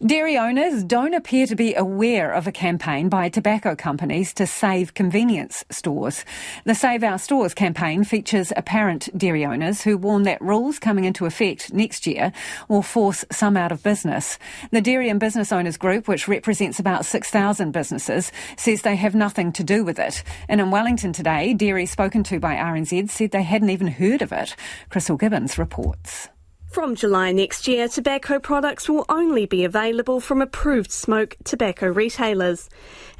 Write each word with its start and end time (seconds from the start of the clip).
Dairy 0.00 0.38
owners 0.38 0.82
don't 0.82 1.14
appear 1.14 1.46
to 1.46 1.54
be 1.54 1.74
aware 1.74 2.32
of 2.32 2.46
a 2.46 2.52
campaign 2.52 3.08
by 3.08 3.28
tobacco 3.28 3.76
companies 3.76 4.32
to 4.34 4.46
save 4.46 4.94
convenience 4.94 5.64
stores. 5.70 6.24
The 6.64 6.74
Save 6.74 7.04
Our 7.04 7.18
Stores 7.18 7.54
campaign 7.54 8.02
features 8.02 8.52
apparent 8.56 9.16
dairy 9.16 9.44
owners 9.44 9.82
who 9.82 9.98
warn 9.98 10.22
that 10.22 10.40
rules 10.40 10.78
coming 10.78 11.04
into 11.04 11.26
effect 11.26 11.72
next 11.72 12.06
year 12.06 12.32
will 12.68 12.82
force 12.82 13.24
some 13.30 13.56
out 13.56 13.70
of 13.70 13.82
business. 13.82 14.38
The 14.70 14.80
Dairy 14.80 15.08
and 15.08 15.20
Business 15.20 15.52
Owners 15.52 15.76
Group, 15.76 16.08
which 16.08 16.26
represents 16.26 16.78
about 16.78 17.04
6,000 17.04 17.70
businesses, 17.72 18.32
says 18.56 18.82
they 18.82 18.96
have 18.96 19.14
nothing 19.14 19.52
to 19.52 19.62
do 19.62 19.84
with 19.84 19.98
it. 19.98 20.24
And 20.48 20.60
in 20.60 20.70
Wellington 20.70 21.12
today, 21.12 21.54
dairy 21.54 21.86
spoken 21.86 22.24
to 22.24 22.40
by 22.40 22.56
RNZ 22.56 23.10
said 23.10 23.30
they 23.30 23.42
hadn't 23.42 23.70
even 23.70 23.88
heard 23.88 24.22
of 24.22 24.32
it. 24.32 24.56
Krystal 24.90 25.18
Gibbens 25.18 25.58
reports. 25.58 26.28
From 26.72 26.94
July 26.94 27.32
next 27.32 27.68
year, 27.68 27.86
tobacco 27.86 28.38
products 28.38 28.88
will 28.88 29.04
only 29.10 29.44
be 29.44 29.62
available 29.62 30.20
from 30.20 30.40
approved 30.40 30.90
smoke 30.90 31.36
tobacco 31.44 31.88
retailers. 31.88 32.70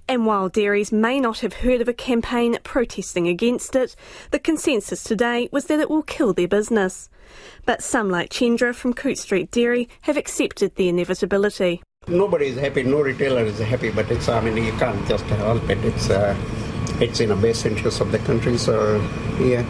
And 0.09 0.25
while 0.25 0.49
dairies 0.49 0.91
may 0.91 1.21
not 1.21 1.41
have 1.41 1.53
heard 1.53 1.83
of 1.83 1.87
a 1.87 1.93
campaign 1.93 2.57
protesting 2.65 3.29
against 3.29 3.77
it, 3.77 3.95
the 4.31 4.39
consensus 4.39 5.05
today 5.05 5.51
was 5.53 5.67
that 5.67 5.81
it 5.81 5.91
will 5.91 6.03
kill 6.03 6.33
their 6.33 6.49
business. 6.49 7.11
But 7.67 7.83
some, 7.83 8.09
like 8.09 8.31
Chendra 8.31 8.75
from 8.75 8.95
Coutts 8.95 9.21
Street 9.21 9.51
Dairy, 9.51 9.87
have 10.01 10.17
accepted 10.17 10.77
the 10.77 10.89
inevitability. 10.89 11.83
Nobody 12.09 12.47
is 12.47 12.59
happy, 12.59 12.85
no 12.85 13.03
retailer 13.03 13.45
is 13.45 13.59
happy, 13.59 13.91
but 13.91 14.11
it's, 14.11 14.31
I 14.31 14.41
mean, 14.41 14.65
you 14.65 14.73
can't 14.73 15.07
just 15.07 15.25
help 15.25 15.69
it. 15.69 15.85
It's, 15.85 16.09
uh, 16.09 16.35
it's 17.01 17.21
in 17.21 17.29
the 17.29 17.37
best 17.37 17.67
interest 17.67 18.01
of 18.01 18.13
the 18.13 18.19
country, 18.21 18.57
so 18.57 18.97
yeah, 19.39 19.63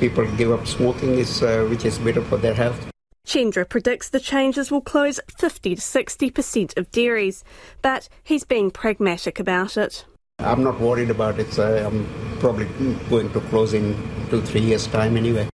people 0.00 0.24
give 0.36 0.52
up 0.52 0.66
smoking, 0.66 1.20
uh, 1.20 1.66
which 1.66 1.84
is 1.84 1.98
better 1.98 2.22
for 2.22 2.38
their 2.38 2.54
health. 2.54 2.90
Chendra 3.30 3.64
predicts 3.64 4.08
the 4.08 4.18
changes 4.18 4.72
will 4.72 4.80
close 4.80 5.20
50 5.28 5.76
to 5.76 5.80
60% 5.80 6.76
of 6.76 6.90
dairies, 6.90 7.44
but 7.80 8.08
he's 8.24 8.42
being 8.42 8.72
pragmatic 8.72 9.38
about 9.38 9.76
it. 9.76 10.04
I'm 10.40 10.64
not 10.64 10.80
worried 10.80 11.10
about 11.10 11.38
it. 11.38 11.52
So 11.52 11.86
I'm 11.86 12.08
probably 12.40 12.64
going 13.08 13.32
to 13.32 13.40
close 13.42 13.72
in 13.72 13.94
two, 14.30 14.42
three 14.42 14.62
years' 14.62 14.88
time 14.88 15.16
anyway. 15.16 15.48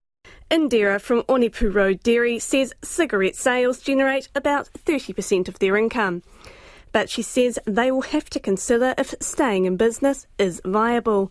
Indira 0.49 1.01
from 1.01 1.23
Onepu 1.23 1.73
Road 1.73 2.01
Dairy 2.01 2.39
says 2.39 2.73
cigarette 2.81 3.35
sales 3.35 3.81
generate 3.81 4.29
about 4.33 4.69
30% 4.85 5.49
of 5.49 5.59
their 5.59 5.75
income. 5.75 6.23
But 6.93 7.09
she 7.09 7.23
says 7.23 7.59
they 7.65 7.91
will 7.91 8.03
have 8.03 8.29
to 8.29 8.39
consider 8.39 8.95
if 8.97 9.13
staying 9.19 9.65
in 9.65 9.75
business 9.75 10.27
is 10.37 10.61
viable. 10.63 11.29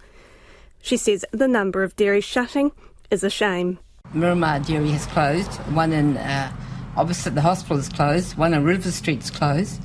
She 0.83 0.98
says 0.98 1.25
the 1.33 1.48
number 1.48 1.83
of 1.83 1.97
dairies 1.97 2.25
shutting 2.25 2.72
is 3.11 3.25
a 3.25 3.31
shame. 3.31 3.78
Miramar 4.15 4.61
Dairy 4.61 4.91
has 4.91 5.07
closed. 5.07 5.53
One 5.75 5.93
in 5.93 6.17
uh, 6.17 6.53
opposite 6.97 7.34
the 7.34 7.41
hospital 7.41 7.79
is 7.79 7.89
closed. 7.89 8.37
One 8.37 8.55
in 8.55 8.65
River 8.65 8.91
Street 8.91 9.23
is 9.23 9.31
closed. 9.31 9.81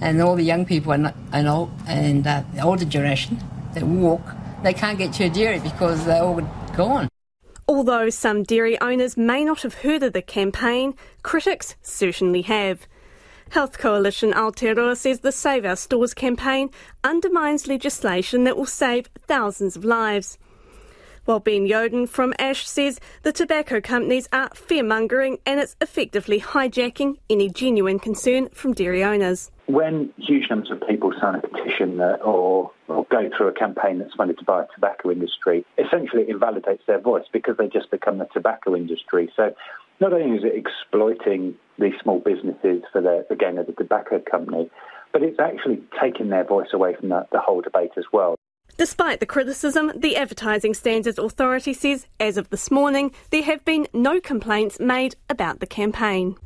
And 0.00 0.20
all 0.20 0.36
the 0.36 0.44
young 0.44 0.64
people 0.64 0.92
and, 0.92 1.12
and, 1.32 1.48
old, 1.48 1.70
and 1.86 2.26
uh, 2.26 2.42
the 2.54 2.62
older 2.62 2.84
generation 2.84 3.42
that 3.74 3.84
walk, 3.84 4.22
they 4.62 4.72
can't 4.72 4.98
get 4.98 5.12
to 5.14 5.24
a 5.24 5.30
dairy 5.30 5.60
because 5.60 6.04
they're 6.04 6.22
all 6.22 6.40
gone. 6.76 7.08
Although 7.68 8.10
some 8.10 8.42
dairy 8.42 8.80
owners 8.80 9.16
may 9.16 9.44
not 9.44 9.62
have 9.62 9.74
heard 9.74 10.02
of 10.02 10.12
the 10.12 10.22
campaign, 10.22 10.94
critics 11.22 11.76
certainly 11.82 12.42
have. 12.42 12.86
Health 13.50 13.78
Coalition 13.78 14.32
Aotearoa 14.32 14.96
says 14.96 15.20
the 15.20 15.32
Save 15.32 15.64
Our 15.64 15.76
Stores 15.76 16.12
campaign 16.14 16.70
undermines 17.04 17.66
legislation 17.66 18.44
that 18.44 18.56
will 18.56 18.66
save 18.66 19.08
thousands 19.26 19.76
of 19.76 19.84
lives. 19.84 20.38
While 21.24 21.40
Ben 21.40 21.66
Youdan 21.66 22.06
from 22.06 22.34
ASH 22.38 22.68
says 22.68 23.00
the 23.22 23.32
tobacco 23.32 23.80
companies 23.80 24.28
are 24.30 24.50
fearmongering 24.50 25.38
and 25.46 25.58
it's 25.58 25.74
effectively 25.80 26.38
hijacking 26.38 27.16
any 27.30 27.48
genuine 27.48 27.98
concern 27.98 28.50
from 28.50 28.74
dairy 28.74 29.02
owners. 29.02 29.50
When 29.64 30.12
huge 30.18 30.50
numbers 30.50 30.70
of 30.70 30.86
people 30.86 31.14
sign 31.18 31.36
a 31.36 31.40
petition 31.40 31.98
or, 31.98 32.70
or 32.88 33.06
go 33.10 33.30
through 33.34 33.48
a 33.48 33.52
campaign 33.52 34.00
that's 34.00 34.12
funded 34.12 34.38
to 34.38 34.44
buy 34.44 34.64
a 34.64 34.66
tobacco 34.74 35.10
industry, 35.10 35.64
essentially 35.78 36.24
it 36.24 36.28
invalidates 36.28 36.82
their 36.86 37.00
voice 37.00 37.24
because 37.32 37.56
they 37.56 37.68
just 37.68 37.90
become 37.90 38.18
the 38.18 38.26
tobacco 38.34 38.76
industry. 38.76 39.32
So 39.34 39.54
not 40.00 40.12
only 40.12 40.36
is 40.36 40.44
it 40.44 40.52
exploiting 40.54 41.54
these 41.78 41.94
small 42.02 42.18
businesses 42.18 42.82
for 42.92 43.00
the, 43.00 43.24
the 43.30 43.36
gain 43.36 43.56
of 43.56 43.66
the 43.66 43.72
tobacco 43.72 44.20
company, 44.30 44.70
but 45.14 45.22
it's 45.22 45.40
actually 45.40 45.80
taking 45.98 46.28
their 46.28 46.44
voice 46.44 46.68
away 46.74 46.94
from 47.00 47.08
the, 47.08 47.26
the 47.32 47.40
whole 47.40 47.62
debate 47.62 47.92
as 47.96 48.04
well. 48.12 48.36
Despite 48.76 49.20
the 49.20 49.26
criticism, 49.26 49.92
the 49.94 50.16
Advertising 50.16 50.74
Standards 50.74 51.18
Authority 51.18 51.72
says 51.72 52.08
as 52.18 52.36
of 52.36 52.50
this 52.50 52.72
morning, 52.72 53.12
there 53.30 53.44
have 53.44 53.64
been 53.64 53.86
no 53.92 54.20
complaints 54.20 54.80
made 54.80 55.14
about 55.30 55.60
the 55.60 55.66
campaign. 55.66 56.36